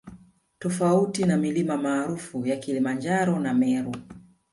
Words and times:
Tofauti 0.59 1.23
na 1.25 1.37
milima 1.37 1.77
maarufu 1.77 2.45
ya 2.47 2.57
Kilimanjaro 2.57 3.39
na 3.39 3.53
Meru 3.53 3.95